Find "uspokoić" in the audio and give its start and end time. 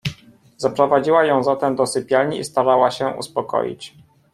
3.07-3.95